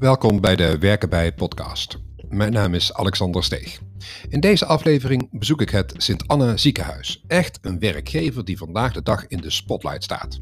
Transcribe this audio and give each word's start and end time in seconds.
welkom 0.00 0.40
bij 0.40 0.56
de 0.56 0.78
Werken 0.78 1.08
bij 1.08 1.32
podcast. 1.32 1.98
Mijn 2.28 2.52
naam 2.52 2.74
is 2.74 2.94
Alexander 2.94 3.44
Steeg. 3.44 3.80
In 4.28 4.40
deze 4.40 4.66
aflevering 4.66 5.28
bezoek 5.30 5.60
ik 5.60 5.70
het 5.70 5.94
Sint-Anna 5.96 6.56
ziekenhuis. 6.56 7.24
Echt 7.26 7.58
een 7.62 7.78
werkgever 7.78 8.44
die 8.44 8.58
vandaag 8.58 8.92
de 8.92 9.02
dag 9.02 9.26
in 9.26 9.40
de 9.40 9.50
spotlight 9.50 10.04
staat. 10.04 10.40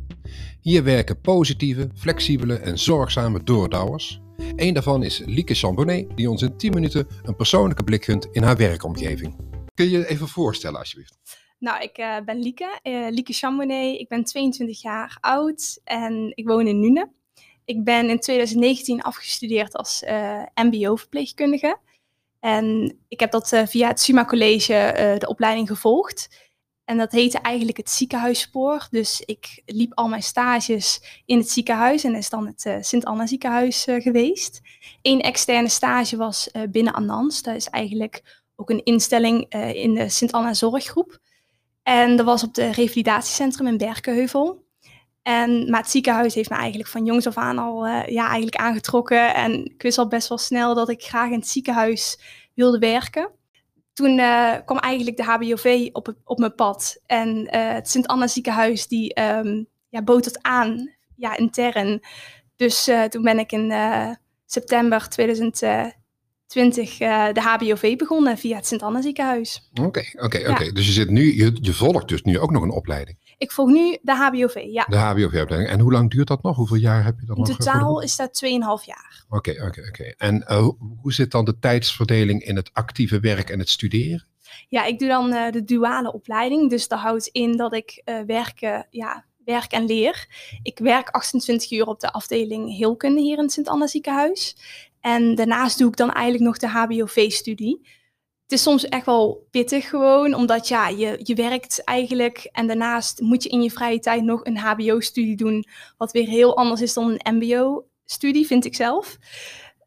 Hier 0.61 0.85
werken 0.85 1.21
positieve, 1.21 1.91
flexibele 1.95 2.55
en 2.55 2.79
zorgzame 2.79 3.43
doordouwers. 3.43 4.21
Eén 4.57 4.75
daarvan 4.75 5.03
is 5.03 5.23
Lieke 5.27 5.55
Chambonnet, 5.55 6.17
die 6.17 6.31
ons 6.31 6.43
in 6.43 6.57
10 6.57 6.73
minuten 6.73 7.07
een 7.23 7.37
persoonlijke 7.37 7.85
blik 7.85 8.05
gunt 8.05 8.29
in 8.33 8.43
haar 8.43 8.57
werkomgeving. 8.57 9.37
Kun 9.75 9.85
je 9.85 9.99
je 9.99 10.09
even 10.09 10.29
voorstellen 10.29 10.79
alsjeblieft? 10.79 11.19
Nou, 11.59 11.83
ik 11.83 11.99
uh, 11.99 12.17
ben 12.25 12.39
Lieke, 12.39 12.81
uh, 12.83 13.07
Lieke 13.11 13.33
Chambonnet. 13.33 14.01
Ik 14.01 14.09
ben 14.09 14.25
22 14.25 14.83
jaar 14.83 15.19
oud 15.21 15.81
en 15.85 16.33
ik 16.35 16.47
woon 16.47 16.67
in 16.67 16.81
Nune. 16.81 17.17
Ik 17.69 17.85
ben 17.85 18.11
in 18.11 18.21
2019 18.21 19.03
afgestudeerd 19.03 19.77
als 19.77 20.03
uh, 20.03 20.43
MBO-verpleegkundige. 20.55 21.79
En 22.41 22.99
ik 23.09 23.21
heb 23.21 23.31
dat 23.31 23.49
via 23.65 23.89
het 23.89 24.01
SUMA 24.01 24.25
College 24.25 25.17
de 25.19 25.29
opleiding 25.29 25.69
gevolgd. 25.69 26.29
En 26.85 26.99
dat 26.99 27.13
heette 27.13 27.39
eigenlijk 27.39 27.77
het 27.77 27.91
ziekenhuisspoor. 27.91 28.87
Dus 28.91 29.21
ik 29.21 29.63
liep 29.67 29.93
al 29.95 30.09
mijn 30.09 30.23
stages 30.23 31.01
in 31.25 31.39
het 31.39 31.51
ziekenhuis 31.51 32.05
en 32.05 32.15
is 32.15 32.31
dan 32.31 32.47
het 32.47 32.87
Sint-Anna 32.87 33.27
ziekenhuis 33.27 33.87
geweest. 33.89 34.61
Eén 35.03 35.21
externe 35.21 35.69
stage 35.69 36.17
was 36.17 36.51
binnen 36.71 36.95
Anans. 36.95 37.43
Dat 37.43 37.55
is 37.55 37.69
eigenlijk 37.69 38.43
ook 38.57 38.71
een 38.71 38.85
instelling 38.85 39.49
in 39.75 39.95
de 39.95 40.09
Sint-Anna 40.09 40.55
zorggroep. 40.55 41.19
En 41.83 42.17
dat 42.17 42.27
was 42.27 42.43
op 42.43 42.55
het 42.55 42.77
revalidatiecentrum 42.77 43.67
in 43.67 43.77
Berkenheuvel. 43.77 44.67
En, 45.29 45.71
maar 45.71 45.81
het 45.81 45.91
ziekenhuis 45.91 46.35
heeft 46.35 46.51
me 46.51 46.57
eigenlijk 46.57 46.89
van 46.89 47.05
jongs 47.05 47.27
af 47.27 47.37
aan 47.37 47.59
al 47.59 47.87
uh, 47.87 48.07
ja, 48.07 48.27
eigenlijk 48.27 48.57
aangetrokken. 48.57 49.35
En 49.35 49.65
ik 49.65 49.83
wist 49.83 49.99
al 49.99 50.09
best 50.09 50.29
wel 50.29 50.39
snel 50.39 50.75
dat 50.75 50.89
ik 50.89 51.03
graag 51.03 51.31
in 51.31 51.39
het 51.39 51.49
ziekenhuis 51.49 52.21
wilde 52.55 52.79
werken. 52.79 53.31
Toen 53.93 54.19
uh, 54.19 54.55
kwam 54.65 54.79
eigenlijk 54.79 55.17
de 55.17 55.25
HBOV 55.25 55.89
op, 55.93 56.15
op 56.25 56.39
mijn 56.39 56.55
pad. 56.55 57.01
En 57.07 57.39
uh, 57.39 57.73
het 57.73 57.89
Sint-Anna 57.89 58.27
ziekenhuis 58.27 58.87
die 58.87 59.21
um, 59.21 59.67
ja, 59.89 60.03
bood 60.03 60.25
het 60.25 60.43
aan, 60.43 60.91
ja, 61.17 61.37
intern. 61.37 62.01
Dus 62.57 62.91
toen 63.09 63.23
ben 63.23 63.39
ik 63.39 63.53
in 63.53 63.73
september 64.47 65.09
2000, 65.09 65.63
20 66.47 67.01
uh, 67.01 67.33
de 67.33 67.41
HBOV 67.41 67.97
begonnen 67.97 68.39
via 68.39 68.57
het 68.57 68.67
Sint-Anna 68.67 69.03
ziekenhuis. 69.03 69.71
Oké, 69.83 70.05
oké, 70.13 70.51
oké. 70.51 70.73
Dus 70.73 70.87
je, 70.87 70.93
zit 70.93 71.11
nu, 71.11 71.37
je, 71.37 71.57
je 71.61 71.73
volgt 71.73 72.09
dus 72.09 72.23
nu 72.23 72.39
ook 72.39 72.51
nog 72.51 72.63
een 72.63 72.71
opleiding? 72.71 73.28
Ik 73.39 73.53
volg 73.53 73.69
nu 73.69 73.99
de 74.03 74.13
HBOV, 74.13 74.65
ja. 74.67 74.85
De 74.85 74.97
HBOV-opleiding. 74.97 75.69
En 75.69 75.81
hoe 75.81 75.93
lang 75.93 76.11
duurt 76.11 76.29
dat 76.29 76.43
nog? 76.43 76.57
Hoeveel 76.57 76.77
jaar 76.77 77.05
heb 77.05 77.21
je 77.21 77.27
dan 77.27 77.37
In 77.37 77.43
nog? 77.43 77.51
In 77.51 77.57
totaal 77.57 78.03
is 78.03 78.17
dat 78.17 78.43
2,5 78.45 78.85
jaar. 78.85 79.25
Oké, 79.29 79.51
oké, 79.51 79.87
oké. 79.89 80.15
En 80.17 80.45
uh, 80.49 80.69
hoe 81.03 81.13
zit 81.13 81.31
dan 81.31 81.45
de 81.45 81.59
tijdsverdeling 81.59 82.43
in 82.43 82.57
het 82.57 82.71
actieve 82.73 83.21
werk 83.21 83.51
en 83.51 83.59
het 83.59 83.69
studeren? 83.69 84.27
Ja, 84.69 84.85
ik 84.85 84.99
doe 84.99 85.09
dan 85.09 85.33
uh, 85.33 85.51
de 85.51 85.65
duale 85.65 86.13
opleiding. 86.13 86.71
Dus 86.71 86.89
dat 86.89 86.99
houdt 86.99 87.27
in 87.27 87.57
dat 87.57 87.75
ik 87.75 88.03
uh, 88.05 88.21
werken, 88.27 88.87
ja, 88.91 89.25
werk 89.45 89.73
en 89.73 89.87
leer. 89.87 90.27
Ik 90.63 90.79
werk 90.79 91.09
28 91.09 91.71
uur 91.71 91.87
op 91.87 92.01
de 92.01 92.13
afdeling 92.13 92.77
heelkunde 92.77 93.21
hier 93.21 93.37
in 93.37 93.43
het 93.43 93.53
Sint-Anna 93.53 93.87
ziekenhuis. 93.87 94.57
En 95.01 95.35
daarnaast 95.35 95.79
doe 95.79 95.89
ik 95.89 95.97
dan 95.97 96.13
eigenlijk 96.13 96.45
nog 96.45 96.59
de 96.59 96.69
HBOV-studie. 96.69 97.87
Het 98.49 98.59
is 98.59 98.65
soms 98.65 98.89
echt 98.89 99.07
wel 99.07 99.47
pittig 99.51 99.89
gewoon, 99.89 100.35
omdat 100.35 100.69
ja, 100.69 100.89
je, 100.89 101.21
je 101.23 101.35
werkt 101.35 101.85
eigenlijk 101.85 102.49
en 102.53 102.67
daarnaast 102.67 103.21
moet 103.21 103.43
je 103.43 103.49
in 103.49 103.63
je 103.63 103.71
vrije 103.71 103.99
tijd 103.99 104.23
nog 104.23 104.45
een 104.45 104.57
HBO-studie 104.57 105.37
doen, 105.37 105.65
wat 105.97 106.13
weer 106.13 106.29
heel 106.29 106.57
anders 106.57 106.81
is 106.81 106.93
dan 106.93 107.19
een 107.19 107.35
MBO-studie, 107.35 108.47
vind 108.47 108.65
ik 108.65 108.75
zelf. 108.75 109.19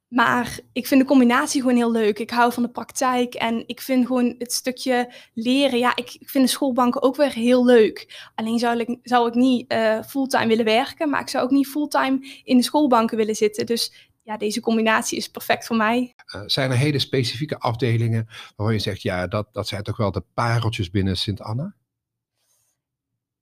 Maar 0.08 0.59
ik 0.73 0.88
vind 0.88 1.02
de 1.02 1.08
combinatie 1.08 1.62
gewoon 1.62 1.76
heel 1.76 1.91
leuk. 1.91 2.19
Ik 2.19 2.30
hou 2.30 2.53
van 2.53 2.63
de 2.63 2.69
praktijk 2.69 3.34
en 3.34 3.63
ik 3.68 3.81
vind 3.81 4.06
gewoon 4.06 4.35
het 4.38 4.53
stukje 4.53 5.14
leren. 5.34 5.80
Ja, 5.80 5.96
ik, 5.96 6.14
ik 6.19 6.30
vind 6.30 6.46
de 6.46 6.52
schoolbanken 6.52 7.02
ook 7.02 7.16
weer 7.16 7.34
heel 7.34 7.66
leuk. 7.66 8.30
Alleen 8.35 8.59
zou 8.59 8.80
ik, 8.80 8.97
zou 9.03 9.28
ik 9.28 9.34
niet 9.34 9.72
uh, 9.74 10.03
fulltime 10.03 10.47
willen 10.47 10.66
werken, 10.66 11.09
maar 11.09 11.22
ik 11.22 11.30
zou 11.30 11.44
ook 11.44 11.52
niet 11.52 11.68
fulltime 11.68 12.41
in 12.44 12.58
de 12.58 12.64
schoolbanken 12.64 13.18
willen 13.18 13.35
zitten. 13.35 13.66
Dus 13.66 14.09
ja, 14.31 14.38
deze 14.38 14.62
combinatie 14.62 15.18
is 15.18 15.30
perfect 15.30 15.66
voor 15.66 15.75
mij. 15.75 16.16
Uh, 16.36 16.42
zijn 16.46 16.72
er 16.72 16.78
hele 16.78 17.00
specifieke 17.00 17.59
afdelingen 17.59 18.28
waarvan 18.56 18.75
je 18.75 18.81
zegt, 18.81 19.02
ja, 19.02 19.28
dat, 19.28 19.47
dat 19.52 19.68
zijn 19.68 19.84
toch 19.84 19.97
wel 19.97 20.12
de 20.12 20.24
pareltjes 20.34 20.90
binnen 20.90 21.18
Sint-Anna? 21.18 21.75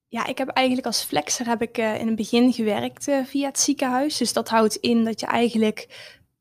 Ja, 0.07 0.25
ik 0.25 0.37
heb 0.37 0.47
eigenlijk 0.47 0.87
als 0.87 1.03
flexer 1.03 1.47
heb 1.47 1.61
ik 1.61 1.77
uh, 1.77 1.99
in 1.99 2.07
het 2.07 2.15
begin 2.15 2.53
gewerkt 2.53 3.07
uh, 3.07 3.25
via 3.25 3.47
het 3.47 3.59
ziekenhuis. 3.59 4.17
Dus 4.17 4.33
dat 4.33 4.49
houdt 4.49 4.75
in 4.75 5.03
dat 5.03 5.19
je 5.19 5.25
eigenlijk 5.25 5.87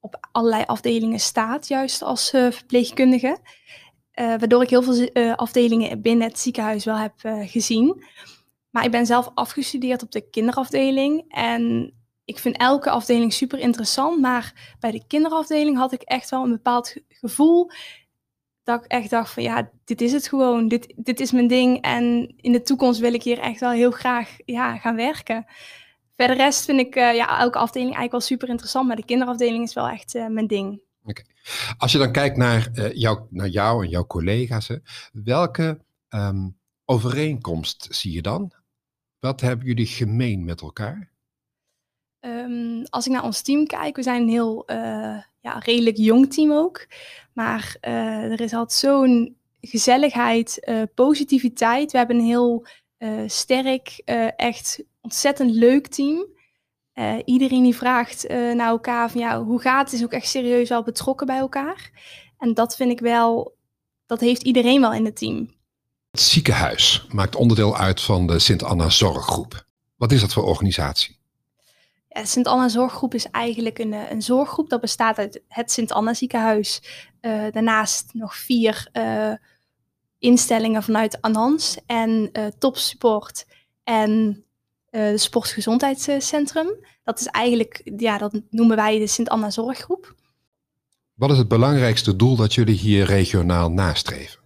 op 0.00 0.28
allerlei 0.32 0.64
afdelingen 0.66 1.20
staat, 1.20 1.69
juist 1.69 2.03
als 2.03 2.31
verpleegkundige. 2.31 3.38
waardoor 4.12 4.62
ik 4.62 4.70
heel 4.70 4.82
veel 4.82 5.12
afdelingen 5.37 6.03
binnen 6.03 6.28
het 6.28 6.38
ziekenhuis 6.38 6.84
wel 6.84 6.98
heb 6.98 7.14
gezien. 7.47 8.04
Maar 8.70 8.84
ik 8.84 8.91
ben 8.91 9.06
zelf 9.06 9.31
afgestudeerd 9.34 10.03
op 10.03 10.10
de 10.10 10.31
kinderafdeling. 10.31 11.25
En 11.28 11.92
ik 12.28 12.38
vind 12.38 12.56
elke 12.56 12.90
afdeling 12.90 13.32
super 13.32 13.58
interessant, 13.58 14.20
maar 14.20 14.76
bij 14.80 14.90
de 14.90 15.06
kinderafdeling 15.06 15.76
had 15.76 15.92
ik 15.92 16.02
echt 16.02 16.30
wel 16.30 16.44
een 16.44 16.50
bepaald 16.50 16.94
gevoel 17.08 17.70
dat 18.62 18.84
ik 18.84 18.90
echt 18.90 19.10
dacht 19.10 19.32
van 19.32 19.42
ja, 19.42 19.70
dit 19.84 20.00
is 20.00 20.12
het 20.12 20.28
gewoon, 20.28 20.68
dit, 20.68 20.92
dit 20.96 21.20
is 21.20 21.32
mijn 21.32 21.46
ding 21.46 21.80
en 21.80 22.34
in 22.36 22.52
de 22.52 22.62
toekomst 22.62 23.00
wil 23.00 23.12
ik 23.12 23.22
hier 23.22 23.38
echt 23.38 23.60
wel 23.60 23.70
heel 23.70 23.90
graag 23.90 24.36
ja, 24.44 24.76
gaan 24.76 24.96
werken. 24.96 25.46
Verder 26.16 26.36
rest 26.36 26.64
vind 26.64 26.80
ik 26.80 26.96
uh, 26.96 27.14
ja, 27.14 27.38
elke 27.38 27.58
afdeling 27.58 27.94
eigenlijk 27.94 28.12
wel 28.12 28.20
super 28.20 28.48
interessant, 28.48 28.86
maar 28.86 28.96
de 28.96 29.04
kinderafdeling 29.04 29.64
is 29.64 29.74
wel 29.74 29.88
echt 29.88 30.14
uh, 30.14 30.26
mijn 30.26 30.46
ding. 30.46 30.80
Als 31.78 31.92
je 31.92 31.98
dan 31.98 32.12
kijkt 32.12 32.36
naar, 32.36 32.68
uh, 32.74 32.92
jou, 32.92 33.26
naar 33.30 33.48
jou 33.48 33.84
en 33.84 33.90
jouw 33.90 34.06
collega's, 34.06 34.70
welke 35.12 35.84
um, 36.08 36.58
overeenkomst 36.84 37.86
zie 37.90 38.12
je 38.12 38.22
dan? 38.22 38.52
Wat 39.18 39.40
hebben 39.40 39.66
jullie 39.66 39.86
gemeen 39.86 40.44
met 40.44 40.60
elkaar? 40.60 41.16
Um, 42.20 42.84
als 42.84 43.06
ik 43.06 43.12
naar 43.12 43.24
ons 43.24 43.40
team 43.40 43.66
kijk, 43.66 43.96
we 43.96 44.02
zijn 44.02 44.22
een 44.22 44.28
heel 44.28 44.64
uh, 44.70 45.16
ja, 45.40 45.58
redelijk 45.58 45.96
jong 45.96 46.32
team 46.32 46.52
ook. 46.52 46.86
Maar 47.32 47.76
uh, 47.80 48.32
er 48.32 48.40
is 48.40 48.52
altijd 48.52 48.78
zo'n 48.78 49.36
gezelligheid, 49.60 50.68
uh, 50.68 50.82
positiviteit. 50.94 51.92
We 51.92 51.98
hebben 51.98 52.16
een 52.16 52.24
heel 52.24 52.66
sterk, 53.26 54.02
echt 54.36 54.82
ontzettend 55.00 55.50
leuk 55.50 55.86
team. 55.86 56.26
iedereen 57.24 57.62
die 57.62 57.76
vraagt 57.76 58.28
naar 58.28 58.68
elkaar 58.68 59.10
van 59.10 59.20
ja, 59.20 59.42
hoe 59.42 59.60
gaat 59.60 59.90
het, 59.90 60.00
is 60.00 60.04
ook 60.04 60.12
echt 60.12 60.28
serieus 60.28 60.68
wel 60.68 60.82
betrokken 60.82 61.26
bij 61.26 61.38
elkaar. 61.38 61.90
En 62.38 62.54
dat 62.54 62.76
vind 62.76 62.90
ik 62.90 63.00
wel, 63.00 63.56
dat 64.06 64.20
heeft 64.20 64.42
iedereen 64.42 64.80
wel 64.80 64.92
in 64.92 65.04
het 65.04 65.16
team. 65.16 65.54
Het 66.10 66.20
ziekenhuis 66.20 67.06
maakt 67.12 67.36
onderdeel 67.36 67.76
uit 67.76 68.00
van 68.00 68.26
de 68.26 68.38
Sint-Anna 68.38 68.88
Zorggroep. 68.88 69.66
Wat 69.96 70.12
is 70.12 70.20
dat 70.20 70.32
voor 70.32 70.44
organisatie? 70.44 71.17
Ja, 72.18 72.24
Sint-Anna 72.24 72.68
Zorggroep 72.68 73.14
is 73.14 73.30
eigenlijk 73.30 73.78
een, 73.78 73.92
een 73.92 74.22
zorggroep 74.22 74.68
dat 74.68 74.80
bestaat 74.80 75.18
uit 75.18 75.42
het 75.48 75.70
Sint-Anna 75.70 76.14
ziekenhuis. 76.14 76.82
Uh, 77.20 77.50
daarnaast 77.50 78.14
nog 78.14 78.36
vier 78.36 78.88
uh, 78.92 79.32
instellingen 80.18 80.82
vanuit 80.82 81.20
Anans 81.20 81.78
en 81.86 82.30
uh, 82.32 82.46
Topsupport 82.58 83.46
en 83.84 84.44
het 84.90 85.20
Sportgezondheidscentrum. 85.20 86.86
Dat 87.04 87.20
is 87.20 87.26
eigenlijk, 87.26 87.90
ja, 87.96 88.18
dat 88.18 88.40
noemen 88.50 88.76
wij 88.76 88.98
de 88.98 89.06
Sint-Anna 89.06 89.50
Zorggroep. 89.50 90.14
Wat 91.14 91.30
is 91.30 91.38
het 91.38 91.48
belangrijkste 91.48 92.16
doel 92.16 92.36
dat 92.36 92.54
jullie 92.54 92.76
hier 92.76 93.04
regionaal 93.04 93.70
nastreven? 93.70 94.40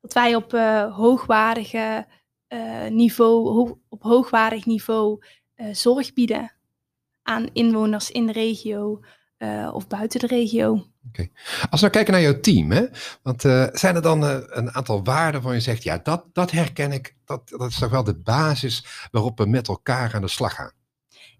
Dat 0.00 0.12
wij 0.12 0.34
op 0.34 0.52
hoogwaardige 0.92 2.06
niveau, 2.88 3.48
ho 3.48 3.80
op 3.88 4.02
hoogwaardig 4.02 4.66
niveau 4.66 5.22
zorg 5.72 6.12
bieden 6.12 6.52
aan 7.22 7.48
inwoners 7.52 8.10
in 8.10 8.26
de 8.26 8.32
regio 8.32 9.00
uh, 9.42 9.70
of 9.72 9.86
buiten 9.86 10.20
de 10.20 10.26
regio. 10.26 10.72
Oké. 10.72 10.86
Okay. 11.08 11.30
Als 11.70 11.80
we 11.80 11.86
nou 11.86 11.90
kijken 11.90 12.12
naar 12.12 12.22
jouw 12.22 12.40
team, 12.40 12.70
hè? 12.70 12.84
want 13.22 13.44
uh, 13.44 13.66
zijn 13.72 13.94
er 13.94 14.02
dan 14.02 14.24
uh, 14.24 14.38
een 14.46 14.70
aantal 14.70 15.04
waarden 15.04 15.32
waarvan 15.32 15.54
je 15.54 15.60
zegt, 15.60 15.82
ja, 15.82 15.98
dat, 16.02 16.24
dat 16.32 16.50
herken 16.50 16.92
ik, 16.92 17.16
dat, 17.24 17.48
dat 17.48 17.70
is 17.70 17.78
toch 17.78 17.90
wel 17.90 18.04
de 18.04 18.18
basis 18.18 19.08
waarop 19.10 19.38
we 19.38 19.46
met 19.46 19.68
elkaar 19.68 20.14
aan 20.14 20.20
de 20.20 20.28
slag 20.28 20.54
gaan? 20.54 20.72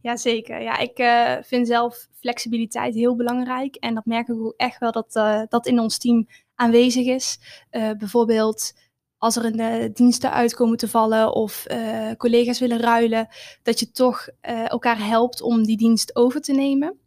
Jazeker. 0.02 0.62
Ja, 0.62 0.78
ik 0.78 1.02
vind 1.46 1.66
zelf 1.66 2.06
flexibiliteit 2.14 2.94
heel 2.94 3.16
belangrijk 3.16 3.76
en 3.76 3.94
dat 3.94 4.04
merk 4.04 4.28
ik 4.28 4.34
ook 4.34 4.54
echt 4.56 4.78
wel 4.78 4.92
dat 4.92 5.12
dat 5.50 5.66
in 5.66 5.78
ons 5.78 5.98
team 5.98 6.28
aanwezig 6.54 7.06
is. 7.06 7.38
bijvoorbeeld 7.70 8.72
als 9.20 9.36
er 9.36 9.44
een 9.44 9.60
uh, 9.60 9.88
diensten 9.92 10.32
uitkomen 10.32 10.76
te 10.76 10.88
vallen 10.88 11.34
of 11.34 11.64
uh, 11.70 12.10
collega's 12.16 12.58
willen 12.58 12.80
ruilen, 12.80 13.28
dat 13.62 13.80
je 13.80 13.90
toch 13.90 14.28
uh, 14.28 14.70
elkaar 14.70 15.06
helpt 15.06 15.42
om 15.42 15.64
die 15.64 15.76
dienst 15.76 16.16
over 16.16 16.40
te 16.40 16.52
nemen. 16.52 16.98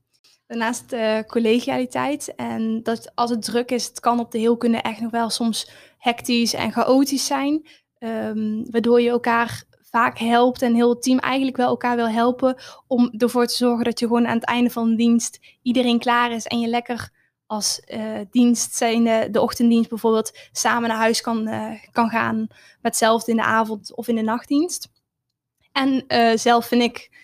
Daarnaast 0.47 0.95
collegialiteit 1.27 2.35
en 2.35 2.83
dat 2.83 3.11
als 3.15 3.29
het 3.29 3.41
druk 3.41 3.71
is, 3.71 3.85
het 3.85 3.99
kan 3.99 4.19
op 4.19 4.31
de 4.31 4.37
heelkunde 4.37 4.77
echt 4.77 5.01
nog 5.01 5.11
wel 5.11 5.29
soms 5.29 5.71
hectisch 5.97 6.53
en 6.53 6.71
chaotisch 6.71 7.25
zijn, 7.25 7.67
um, 7.99 8.71
waardoor 8.71 9.01
je 9.01 9.09
elkaar 9.09 9.63
vaak 9.81 10.17
helpt 10.17 10.61
en 10.61 10.73
heel 10.73 10.89
het 10.89 11.01
team 11.01 11.19
eigenlijk 11.19 11.57
wel 11.57 11.67
elkaar 11.67 11.95
wil 11.95 12.09
helpen 12.09 12.55
om 12.87 13.13
ervoor 13.17 13.45
te 13.45 13.55
zorgen 13.55 13.83
dat 13.83 13.99
je 13.99 14.07
gewoon 14.07 14.27
aan 14.27 14.35
het 14.35 14.45
einde 14.45 14.69
van 14.69 14.89
de 14.89 14.95
dienst 14.95 15.39
iedereen 15.61 15.99
klaar 15.99 16.31
is 16.31 16.45
en 16.45 16.59
je 16.59 16.67
lekker 16.67 17.11
als 17.53 17.81
uh, 17.87 18.19
dienst 18.31 18.75
zijnde, 18.75 19.27
de 19.31 19.41
ochtenddienst 19.41 19.89
bijvoorbeeld, 19.89 20.37
samen 20.51 20.89
naar 20.89 20.97
huis 20.97 21.21
kan, 21.21 21.47
uh, 21.47 21.71
kan 21.91 22.09
gaan. 22.09 22.37
Met 22.37 22.57
hetzelfde 22.81 23.31
in 23.31 23.37
de 23.37 23.43
avond 23.43 23.95
of 23.95 24.07
in 24.07 24.15
de 24.15 24.21
nachtdienst. 24.21 24.89
En 25.71 26.03
uh, 26.07 26.31
zelf 26.35 26.65
vind 26.65 26.81
ik 26.81 27.21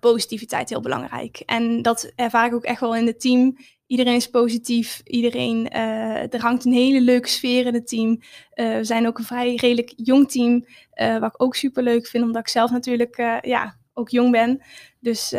positiviteit 0.00 0.68
heel 0.68 0.80
belangrijk. 0.80 1.42
En 1.46 1.82
dat 1.82 2.12
ervaar 2.16 2.46
ik 2.46 2.54
ook 2.54 2.64
echt 2.64 2.80
wel 2.80 2.96
in 2.96 3.06
het 3.06 3.20
team. 3.20 3.56
Iedereen 3.86 4.14
is 4.14 4.30
positief. 4.30 5.00
Iedereen, 5.04 5.70
er 5.70 6.40
hangt 6.40 6.64
een 6.64 6.72
hele 6.72 7.00
leuke 7.00 7.28
sfeer 7.28 7.66
in 7.66 7.74
het 7.74 7.88
team. 7.88 8.20
we 8.54 8.78
zijn 8.82 9.06
ook 9.06 9.18
een 9.18 9.24
vrij 9.24 9.54
redelijk 9.54 9.92
jong 9.96 10.30
team. 10.30 10.66
wat 10.94 11.34
ik 11.34 11.42
ook 11.42 11.54
super 11.54 11.82
leuk 11.82 12.06
vind, 12.06 12.24
omdat 12.24 12.42
ik 12.42 12.48
zelf 12.48 12.70
natuurlijk 12.70 13.16
ja, 13.40 13.76
ook 13.94 14.08
jong 14.08 14.30
ben. 14.30 14.62
Dus 15.00 15.30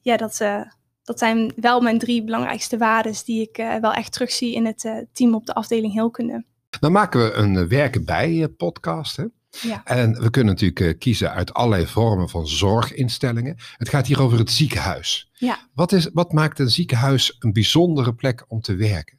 ja, 0.00 0.16
dat 0.16 0.34
dat 1.06 1.18
zijn 1.18 1.52
wel 1.56 1.80
mijn 1.80 1.98
drie 1.98 2.24
belangrijkste 2.24 2.76
waarden 2.76 3.14
die 3.24 3.40
ik 3.40 3.58
uh, 3.58 3.76
wel 3.76 3.92
echt 3.92 4.12
terugzie 4.12 4.54
in 4.54 4.66
het 4.66 4.84
uh, 4.84 4.96
team 5.12 5.34
op 5.34 5.46
de 5.46 5.54
afdeling 5.54 5.92
heelkunde. 5.92 6.44
Dan 6.80 6.92
maken 6.92 7.24
we 7.24 7.32
een 7.32 7.54
uh, 7.54 7.62
werken 7.62 8.04
bij 8.04 8.48
podcast. 8.56 9.16
Hè? 9.16 9.24
Ja. 9.60 9.84
En 9.84 10.22
we 10.22 10.30
kunnen 10.30 10.54
natuurlijk 10.54 10.98
kiezen 10.98 11.32
uit 11.32 11.54
allerlei 11.54 11.86
vormen 11.86 12.28
van 12.28 12.46
zorginstellingen. 12.46 13.56
Het 13.76 13.88
gaat 13.88 14.06
hier 14.06 14.22
over 14.22 14.38
het 14.38 14.50
ziekenhuis. 14.50 15.30
Ja. 15.32 15.58
Wat, 15.74 15.92
is, 15.92 16.10
wat 16.12 16.32
maakt 16.32 16.58
een 16.58 16.70
ziekenhuis 16.70 17.36
een 17.38 17.52
bijzondere 17.52 18.14
plek 18.14 18.44
om 18.48 18.60
te 18.60 18.74
werken? 18.74 19.18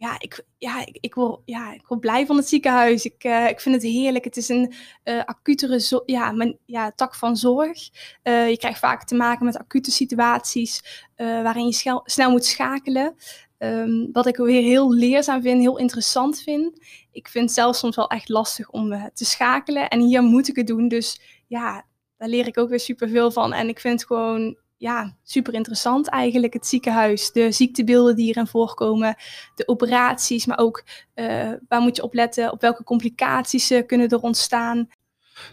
Ja, 0.00 0.14
ik, 0.18 0.44
ja, 0.58 0.86
ik, 0.86 0.98
ik, 1.00 1.14
word, 1.14 1.40
ja, 1.44 1.72
ik 1.72 1.86
word 1.86 2.00
blij 2.00 2.26
van 2.26 2.36
het 2.36 2.48
ziekenhuis. 2.48 3.04
Ik, 3.04 3.24
uh, 3.24 3.48
ik 3.48 3.60
vind 3.60 3.74
het 3.74 3.84
heerlijk. 3.84 4.24
Het 4.24 4.36
is 4.36 4.48
een 4.48 4.72
uh, 5.04 5.24
acutere 5.24 6.02
ja, 6.06 6.32
mijn, 6.32 6.58
ja, 6.64 6.92
tak 6.92 7.14
van 7.14 7.36
zorg. 7.36 7.90
Uh, 8.22 8.48
je 8.48 8.56
krijgt 8.56 8.78
vaak 8.78 9.04
te 9.04 9.14
maken 9.14 9.44
met 9.44 9.58
acute 9.58 9.90
situaties 9.90 11.04
waarin 11.16 11.66
je 11.66 12.00
snel 12.04 12.30
moet 12.30 12.44
schakelen. 12.44 13.14
Um, 13.58 14.08
wat 14.12 14.26
ik 14.26 14.36
weer 14.36 14.62
heel 14.62 14.92
leerzaam 14.92 15.42
vind, 15.42 15.60
heel 15.60 15.78
interessant 15.78 16.42
vind. 16.42 16.86
Ik 17.12 17.28
vind 17.28 17.44
het 17.44 17.54
zelfs 17.54 17.78
soms 17.78 17.96
wel 17.96 18.08
echt 18.08 18.28
lastig 18.28 18.70
om 18.70 19.10
te 19.14 19.24
schakelen. 19.24 19.88
En 19.88 20.00
hier 20.00 20.22
moet 20.22 20.48
ik 20.48 20.56
het 20.56 20.66
doen. 20.66 20.88
Dus 20.88 21.20
ja, 21.46 21.84
daar 22.16 22.28
leer 22.28 22.46
ik 22.46 22.58
ook 22.58 22.68
weer 22.68 22.80
superveel 22.80 23.30
van. 23.30 23.52
En 23.52 23.68
ik 23.68 23.80
vind 23.80 24.00
het 24.00 24.06
gewoon 24.06 24.56
ja, 24.80 25.16
super 25.22 25.54
interessant 25.54 26.08
eigenlijk, 26.08 26.52
het 26.52 26.66
ziekenhuis. 26.66 27.32
De 27.32 27.52
ziektebeelden 27.52 28.16
die 28.16 28.28
erin 28.28 28.46
voorkomen, 28.46 29.16
de 29.54 29.68
operaties, 29.68 30.46
maar 30.46 30.58
ook 30.58 30.84
uh, 31.14 31.52
waar 31.68 31.80
moet 31.80 31.96
je 31.96 32.02
op 32.02 32.14
letten, 32.14 32.52
op 32.52 32.60
welke 32.60 32.84
complicaties 32.84 33.70
uh, 33.70 33.86
kunnen 33.86 34.08
er 34.08 34.20
ontstaan. 34.20 34.88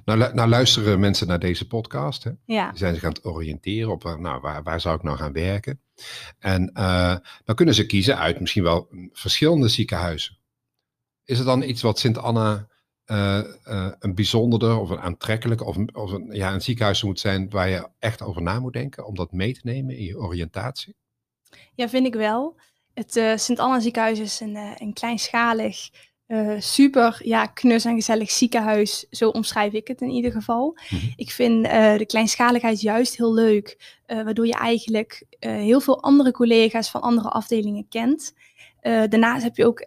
Nou, 0.06 0.33
nou, 0.33 0.50
luisteren 0.50 1.00
mensen 1.00 1.27
naar 1.27 1.39
deze 1.39 1.68
podcast. 1.68 2.24
Hè? 2.24 2.31
Ja. 2.45 2.69
Die 2.69 2.77
zijn 2.77 2.94
zich 2.94 3.03
aan 3.03 3.09
het 3.09 3.25
oriënteren 3.25 3.91
op 3.91 4.03
nou, 4.03 4.41
waar, 4.41 4.63
waar 4.63 4.81
zou 4.81 4.95
ik 4.95 5.03
nou 5.03 5.18
gaan 5.18 5.33
werken. 5.33 5.81
En 6.39 6.71
uh, 6.74 7.15
dan 7.45 7.56
kunnen 7.56 7.75
ze 7.75 7.85
kiezen 7.85 8.18
uit 8.18 8.39
misschien 8.39 8.63
wel 8.63 8.88
verschillende 9.12 9.68
ziekenhuizen. 9.68 10.38
Is 11.25 11.39
er 11.39 11.45
dan 11.45 11.63
iets 11.63 11.81
wat 11.81 12.00
Sint-Anna 12.00 12.68
uh, 13.12 13.44
uh, 13.68 13.92
een 14.00 14.15
bijzondere 14.15 14.75
of 14.75 14.89
een 14.89 15.00
aantrekkelijke 15.00 15.63
of, 15.63 15.77
of 15.94 16.12
een, 16.12 16.30
ja, 16.31 16.54
een 16.54 16.62
ziekenhuis 16.62 17.04
moet 17.04 17.19
zijn 17.19 17.50
waar 17.50 17.69
je 17.69 17.89
echt 18.00 18.21
over 18.21 18.42
na 18.42 18.59
moet 18.59 18.74
denken 18.74 19.06
om 19.06 19.15
dat 19.15 19.31
mee 19.31 19.54
te 19.54 19.59
nemen 19.63 19.98
in 19.98 20.04
je 20.04 20.18
oriëntatie? 20.18 20.95
Ja, 21.74 21.89
vind 21.89 22.06
ik 22.06 22.13
wel. 22.13 22.59
Het 22.94 23.15
uh, 23.15 23.31
Sint-Anna 23.36 23.80
ziekenhuis 23.80 24.19
is 24.19 24.39
een, 24.39 24.57
een 24.77 24.94
kleinschalig, 24.94 25.89
super 26.57 27.19
ja, 27.24 27.45
knus 27.45 27.86
en 27.86 27.95
gezellig 27.95 28.31
ziekenhuis. 28.31 29.06
Zo 29.10 29.30
omschrijf 29.30 29.74
ik 29.74 29.88
het 29.88 30.01
in 30.01 30.10
ieder 30.10 30.31
geval. 30.31 30.77
Mm 30.89 31.00
-hmm. 31.00 31.13
Ik 31.15 31.31
vind 31.31 31.63
de 32.00 32.06
kleinschaligheid 32.07 32.81
juist 32.81 33.18
heel 33.18 33.33
leuk, 33.33 33.98
waardoor 34.06 34.45
je 34.45 34.53
eigenlijk 34.53 35.25
heel 35.39 35.80
veel 35.80 36.01
andere 36.01 36.31
collega's 36.31 36.89
van 36.89 37.01
andere 37.01 37.30
afdelingen 37.30 37.88
kent. 37.89 38.33
daarnaast 38.81 39.44
heb 39.44 39.56
je 39.56 39.65
ook 39.65 39.86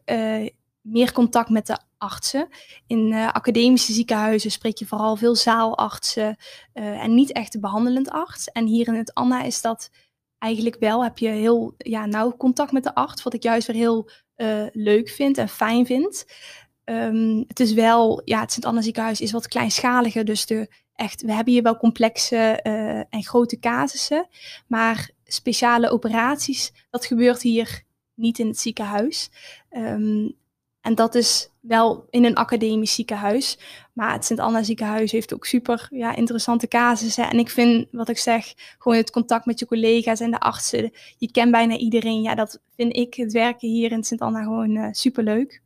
meer 0.80 1.12
contact 1.12 1.48
met 1.48 1.66
de 1.66 1.78
artsen. 1.98 2.48
In 2.86 3.12
uh, 3.12 3.28
academische 3.28 3.92
ziekenhuizen 3.92 4.50
spreek 4.50 4.78
je 4.78 4.86
vooral 4.86 5.16
veel 5.16 5.36
zaalartsen 5.36 6.36
uh, 6.74 7.02
en 7.02 7.14
niet 7.14 7.32
echt 7.32 7.52
de 7.52 7.60
behandelend 7.60 8.10
arts. 8.10 8.48
En 8.48 8.66
hier 8.66 8.86
in 8.86 8.94
het 8.94 9.14
Anna 9.14 9.42
is 9.42 9.60
dat 9.60 9.90
eigenlijk 10.38 10.76
wel, 10.78 11.04
heb 11.04 11.18
je 11.18 11.28
heel 11.28 11.74
ja, 11.76 12.06
nauw 12.06 12.36
contact 12.36 12.72
met 12.72 12.82
de 12.82 12.94
arts, 12.94 13.22
wat 13.22 13.34
ik 13.34 13.42
juist 13.42 13.66
weer 13.66 13.76
heel 13.76 14.10
uh, 14.36 14.66
leuk 14.72 15.08
vind 15.08 15.38
en 15.38 15.48
fijn 15.48 15.86
vind. 15.86 16.24
Um, 16.84 17.44
het 17.48 17.60
is 17.60 17.72
wel, 17.72 18.22
ja, 18.24 18.40
het 18.40 18.52
Sint-Anna 18.52 18.80
ziekenhuis 18.80 19.20
is 19.20 19.32
wat 19.32 19.48
kleinschaliger, 19.48 20.24
dus 20.24 20.46
de, 20.46 20.68
echt, 20.94 21.22
we 21.22 21.32
hebben 21.32 21.52
hier 21.52 21.62
wel 21.62 21.76
complexe 21.76 22.36
en 23.10 23.24
grote 23.24 23.58
casussen, 23.58 24.28
maar 24.66 25.10
speciale 25.24 25.90
operaties, 25.90 26.72
dat 26.90 27.06
gebeurt 27.06 27.42
hier 27.42 27.82
niet 28.14 28.38
in 28.38 28.46
het 28.46 28.58
ziekenhuis. 28.58 29.30
Um, 29.70 30.38
en 30.80 30.94
dat 30.94 31.14
is 31.14 31.50
wel 31.60 32.06
in 32.10 32.24
een 32.24 32.34
academisch 32.34 32.94
ziekenhuis. 32.94 33.58
Maar 33.92 34.12
het 34.12 34.24
Sint-Anna 34.24 34.62
ziekenhuis 34.62 35.12
heeft 35.12 35.34
ook 35.34 35.46
super 35.46 35.88
ja, 35.90 36.16
interessante 36.16 36.68
casussen. 36.68 37.30
En 37.30 37.38
ik 37.38 37.50
vind, 37.50 37.86
wat 37.90 38.08
ik 38.08 38.18
zeg, 38.18 38.54
gewoon 38.78 38.98
het 38.98 39.10
contact 39.10 39.46
met 39.46 39.58
je 39.58 39.66
collega's 39.66 40.20
en 40.20 40.30
de 40.30 40.40
artsen. 40.40 40.92
Je 41.16 41.30
kent 41.30 41.50
bijna 41.50 41.76
iedereen. 41.76 42.22
Ja, 42.22 42.34
dat 42.34 42.60
vind 42.76 42.96
ik 42.96 43.14
het 43.14 43.32
werken 43.32 43.68
hier 43.68 43.92
in 43.92 44.04
Sint-Anna 44.04 44.42
gewoon 44.42 44.76
uh, 44.76 44.88
super 44.90 45.24
leuk. 45.24 45.62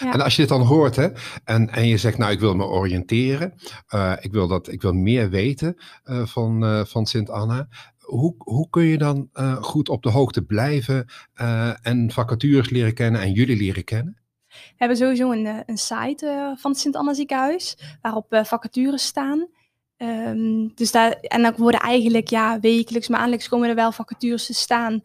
Ja. 0.00 0.12
En 0.12 0.20
als 0.20 0.34
je 0.34 0.40
het 0.40 0.50
dan 0.50 0.62
hoort 0.62 0.96
hè, 0.96 1.08
en, 1.44 1.70
en 1.70 1.86
je 1.86 1.96
zegt, 1.96 2.18
nou 2.18 2.32
ik 2.32 2.40
wil 2.40 2.54
me 2.54 2.64
oriënteren, 2.64 3.54
uh, 3.94 4.12
ik, 4.20 4.32
wil 4.32 4.48
dat, 4.48 4.72
ik 4.72 4.82
wil 4.82 4.92
meer 4.92 5.30
weten 5.30 5.76
uh, 6.04 6.26
van, 6.26 6.86
van 6.86 7.06
Sint-Anna. 7.06 7.68
Hoe, 7.98 8.34
hoe 8.38 8.70
kun 8.70 8.84
je 8.84 8.98
dan 8.98 9.28
goed 9.60 9.88
op 9.88 10.02
de 10.02 10.10
hoogte 10.10 10.42
blijven 10.42 11.06
en 11.82 12.10
vacatures 12.12 12.70
leren 12.70 12.94
kennen 12.94 13.20
en 13.20 13.32
jullie 13.32 13.56
leren 13.56 13.84
kennen? 13.84 14.25
We 14.68 14.74
hebben 14.76 14.96
sowieso 14.96 15.30
een, 15.30 15.46
eh, 15.46 15.58
een 15.66 15.78
site 15.78 16.26
uh, 16.26 16.50
van 16.56 16.70
het 16.70 16.80
Sint-Anna 16.80 17.14
ziekenhuis, 17.14 17.78
waarop 18.02 18.32
uh, 18.32 18.44
vacatures 18.44 19.04
staan. 19.04 19.46
Um, 19.98 20.72
dus 20.74 20.92
daar, 20.92 21.12
en 21.12 21.42
dan 21.42 21.54
worden 21.56 21.80
eigenlijk 21.80 22.28
ja, 22.28 22.60
wekelijks, 22.60 23.08
maandelijks 23.08 23.48
komen 23.48 23.68
er 23.68 23.74
wel 23.74 23.92
vacatures 23.92 24.46
te 24.46 24.54
staan. 24.54 25.00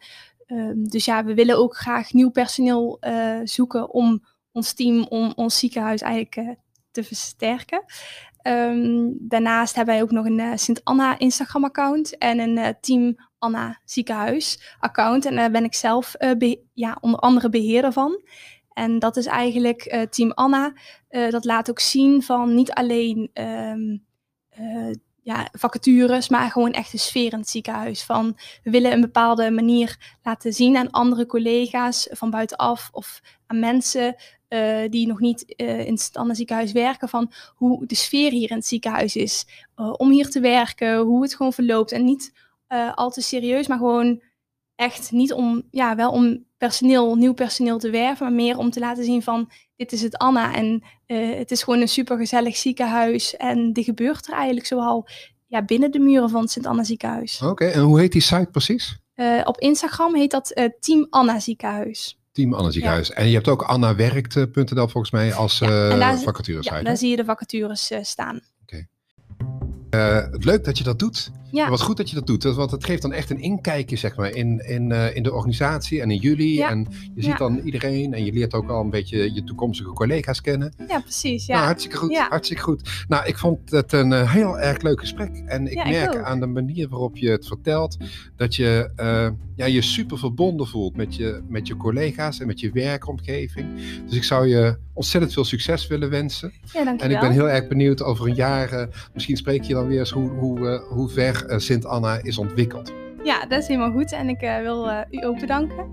Um, 0.46 0.88
dus 0.88 1.04
ja, 1.04 1.24
we 1.24 1.34
willen 1.34 1.58
ook 1.58 1.76
graag 1.76 2.12
nieuw 2.12 2.30
personeel 2.30 3.00
zoeken 3.44 3.90
om 3.90 4.24
ons 4.52 4.72
team, 4.72 5.06
om 5.08 5.32
ons 5.36 5.58
ziekenhuis 5.58 6.00
eigenlijk 6.00 6.56
te 6.90 7.04
versterken. 7.04 7.84
Um, 8.42 9.16
daarnaast 9.20 9.74
hebben 9.74 9.94
wij 9.94 10.02
ook 10.02 10.10
nog 10.10 10.26
een 10.26 10.58
Sint-Anna 10.58 11.18
Instagram-account 11.18 12.18
en 12.18 12.38
een 12.38 12.76
Team 12.80 13.16
Anna 13.38 13.80
ziekenhuis-account. 13.84 15.24
En 15.24 15.36
daar 15.36 15.50
ben 15.50 15.64
ik 15.64 15.74
zelf 15.74 16.14
ja, 16.72 16.98
onder 17.00 17.20
andere 17.20 17.48
beheerder 17.48 17.92
van. 17.92 18.20
En 18.74 18.98
dat 18.98 19.16
is 19.16 19.26
eigenlijk 19.26 19.92
uh, 19.92 20.02
Team 20.02 20.30
Anna. 20.30 20.72
Uh, 21.10 21.30
dat 21.30 21.44
laat 21.44 21.70
ook 21.70 21.80
zien 21.80 22.22
van 22.22 22.54
niet 22.54 22.72
alleen 22.72 23.30
um, 23.34 24.04
uh, 24.60 24.94
ja, 25.22 25.48
vacatures, 25.52 26.28
maar 26.28 26.50
gewoon 26.50 26.72
echt 26.72 26.92
de 26.92 26.98
sfeer 26.98 27.32
in 27.32 27.38
het 27.38 27.48
ziekenhuis. 27.48 28.02
Van 28.02 28.36
we 28.62 28.70
willen 28.70 28.92
een 28.92 29.00
bepaalde 29.00 29.50
manier 29.50 30.16
laten 30.22 30.52
zien 30.52 30.76
aan 30.76 30.90
andere 30.90 31.26
collega's 31.26 32.08
van 32.10 32.30
buitenaf 32.30 32.88
of 32.92 33.20
aan 33.46 33.58
mensen 33.58 34.16
die 34.90 35.06
nog 35.06 35.20
niet 35.20 35.42
in 35.56 35.92
het 35.92 36.10
Anna 36.12 36.34
ziekenhuis 36.34 36.72
werken. 36.72 37.08
Van 37.08 37.32
hoe 37.54 37.86
de 37.86 37.94
sfeer 37.94 38.30
hier 38.30 38.50
in 38.50 38.56
het 38.56 38.66
ziekenhuis 38.66 39.16
is. 39.16 39.46
om 39.96 40.10
hier 40.10 40.30
te 40.30 40.40
werken, 40.40 40.98
hoe 40.98 41.22
het 41.22 41.34
gewoon 41.34 41.52
verloopt. 41.52 41.92
En 41.92 42.04
niet 42.04 42.32
al 42.94 43.10
te 43.10 43.20
serieus, 43.22 43.66
maar 43.66 43.78
gewoon 43.78 44.22
echt 44.74 45.10
niet 45.10 45.32
om, 45.32 45.62
ja, 45.70 45.96
wel 45.96 46.10
om 46.10 46.44
personeel, 46.66 47.14
nieuw 47.14 47.32
personeel 47.32 47.78
te 47.78 47.90
werven, 47.90 48.26
maar 48.26 48.34
meer 48.34 48.56
om 48.56 48.70
te 48.70 48.80
laten 48.80 49.04
zien 49.04 49.22
van 49.22 49.50
dit 49.76 49.92
is 49.92 50.02
het 50.02 50.16
Anna 50.16 50.54
en 50.54 50.82
uh, 51.06 51.38
het 51.38 51.50
is 51.50 51.62
gewoon 51.62 51.80
een 51.80 51.88
supergezellig 51.88 52.56
ziekenhuis 52.56 53.36
en 53.36 53.70
er 53.72 53.82
gebeurt 53.82 54.26
er 54.26 54.34
eigenlijk 54.34 54.66
zoal 54.66 55.08
ja, 55.46 55.64
binnen 55.64 55.90
de 55.90 55.98
muren 55.98 56.30
van 56.30 56.40
het 56.40 56.50
Sint-Anna 56.50 56.84
ziekenhuis. 56.84 57.42
Oké, 57.42 57.64
en 57.64 57.80
hoe 57.80 58.00
heet 58.00 58.12
die 58.12 58.20
site 58.20 58.48
precies? 58.50 58.98
Uh, 59.16 59.40
op 59.44 59.58
Instagram 59.58 60.14
heet 60.14 60.30
dat 60.30 60.58
uh, 60.58 60.64
Team 60.80 61.06
Anna 61.10 61.40
ziekenhuis. 61.40 62.18
Team 62.32 62.54
Anna 62.54 62.70
ziekenhuis. 62.70 63.08
Ja. 63.08 63.14
En 63.14 63.26
je 63.26 63.34
hebt 63.34 63.48
ook 63.48 63.62
annawerkt.nl 63.62 64.88
volgens 64.88 65.10
mij 65.10 65.34
als 65.34 65.58
ja, 65.58 65.96
daar, 65.96 66.18
vacatures 66.18 66.66
Ja, 66.66 66.82
daar 66.82 66.96
zie 66.96 67.10
je 67.10 67.16
de 67.16 67.24
vacatures 67.24 67.90
staan. 68.02 68.40
Oké. 68.62 68.86
Okay. 69.86 70.28
Leuk 70.30 70.64
dat 70.64 70.78
je 70.78 70.84
dat 70.84 70.98
doet. 70.98 71.30
Ja. 71.52 71.68
wat 71.68 71.82
goed 71.82 71.96
dat 71.96 72.08
je 72.08 72.14
dat 72.14 72.26
doet, 72.26 72.42
want 72.42 72.70
het 72.70 72.84
geeft 72.84 73.02
dan 73.02 73.12
echt 73.12 73.30
een 73.30 73.40
inkijkje 73.40 73.96
zeg 73.96 74.16
maar, 74.16 74.30
in, 74.30 74.58
in, 74.58 74.90
uh, 74.90 75.16
in 75.16 75.22
de 75.22 75.32
organisatie 75.32 76.00
en 76.00 76.10
in 76.10 76.16
jullie. 76.16 76.54
Ja. 76.54 76.70
En 76.70 76.86
je 77.14 77.22
ziet 77.22 77.38
dan 77.38 77.58
iedereen 77.58 78.14
en 78.14 78.24
je 78.24 78.32
leert 78.32 78.54
ook 78.54 78.68
al 78.68 78.80
een 78.80 78.90
beetje 78.90 79.34
je 79.34 79.44
toekomstige 79.44 79.92
collega's 79.92 80.40
kennen. 80.40 80.74
Ja, 80.88 81.00
precies. 81.00 81.46
Ja. 81.46 81.54
Nou, 81.54 81.66
hartstikke 81.66 81.96
goed, 81.96 82.18
hartstikke 82.18 82.62
goed. 82.62 83.04
Nou, 83.08 83.26
ik 83.26 83.38
vond 83.38 83.70
het 83.70 83.92
een 83.92 84.12
eh, 84.12 84.32
heel 84.32 84.58
erg 84.58 84.82
leuk 84.82 85.00
gesprek. 85.00 85.42
En 85.46 85.70
ik 85.70 85.84
merk 85.84 86.16
aan 86.16 86.40
de 86.40 86.46
manier 86.46 86.88
waarop 86.88 87.16
je 87.16 87.30
het 87.30 87.46
vertelt, 87.46 87.96
dat 88.36 88.54
je 88.54 88.90
eh, 88.96 89.28
ja, 89.56 89.66
je 89.66 89.82
super 89.82 90.18
verbonden 90.18 90.66
voelt 90.66 90.96
met 90.96 91.16
je, 91.16 91.42
met 91.48 91.66
je 91.66 91.76
collega's 91.76 92.40
en 92.40 92.46
met 92.46 92.60
je 92.60 92.70
werkomgeving. 92.70 93.66
Dus 94.06 94.16
ik 94.16 94.24
zou 94.24 94.48
je 94.48 94.76
ontzettend 94.92 95.32
veel 95.32 95.44
succes 95.44 95.86
willen 95.86 96.10
wensen. 96.10 96.52
Ja, 96.72 96.78
En 96.78 96.84
dankjewel. 96.84 97.14
ik 97.14 97.20
ben 97.20 97.30
heel 97.30 97.48
erg 97.48 97.68
benieuwd 97.68 98.02
over 98.02 98.28
een 98.28 98.34
jaar, 98.34 98.72
eh, 98.72 98.86
misschien 99.14 99.36
spreek 99.36 99.62
je 99.62 99.74
dan 99.74 99.86
weer 99.86 99.98
eens 99.98 100.10
hoe, 100.10 100.30
hoe, 100.30 100.68
eh, 100.68 100.82
hoe 100.88 101.08
ver 101.08 101.41
eh, 101.46 101.58
Sint-Anna 101.58 102.18
is 102.22 102.38
ontwikkeld. 102.38 102.92
Ja, 103.24 103.46
dat 103.46 103.58
is 103.58 103.66
helemaal 103.66 103.90
goed. 103.92 104.12
En 104.12 104.28
ik 104.28 104.40
eh, 104.40 104.58
wil 104.60 104.90
eh, 104.90 104.98
u 105.10 105.24
ook 105.24 105.40
bedanken 105.40 105.86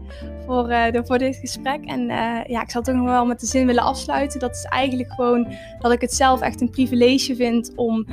voor, 0.46 0.68
de- 0.68 1.02
voor 1.06 1.18
dit 1.18 1.36
gesprek. 1.36 1.86
En 1.86 2.06
ja, 2.48 2.62
ik 2.62 2.70
zal 2.72 2.82
toch 2.82 2.96
nog 2.96 3.06
wel 3.06 3.26
met 3.26 3.40
de 3.40 3.46
zin 3.46 3.66
willen 3.66 3.84
afsluiten. 3.84 4.40
Dat 4.40 4.56
is 4.56 4.64
eigenlijk 4.64 5.12
gewoon 5.12 5.48
dat 5.80 5.92
ik 5.92 6.02
het 6.02 6.14
zelf 6.14 6.42
echt 6.42 6.62
een 6.62 6.70
privilege 6.70 7.36
vind 7.36 7.72
om 7.76 8.06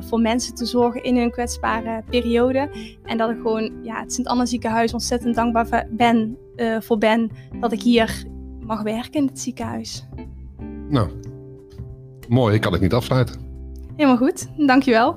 voor 0.00 0.20
mensen 0.20 0.54
te 0.54 0.64
zorgen 0.64 1.02
in 1.02 1.16
hun 1.16 1.30
kwetsbare 1.30 2.02
periode. 2.10 2.70
En 3.04 3.18
dat 3.18 3.30
ik 3.30 3.36
gewoon 3.36 3.72
ja, 3.82 4.00
het 4.00 4.12
Sint-Anna 4.12 4.46
ziekenhuis 4.46 4.92
ontzettend 4.92 5.34
dankbaar 5.34 5.86
ben, 5.90 6.36
voor 6.80 6.98
ben 6.98 7.30
dat 7.60 7.72
ik 7.72 7.82
hier 7.82 8.24
mag 8.60 8.82
werken 8.82 9.20
in 9.20 9.26
het 9.26 9.40
ziekenhuis. 9.40 10.06
Nou, 10.88 11.10
mooi, 12.28 12.54
ik 12.54 12.60
kan 12.60 12.72
het 12.72 12.80
niet 12.80 12.94
afsluiten. 12.94 13.40
Helemaal 13.96 14.16
goed, 14.16 14.48
dankjewel. 14.66 15.16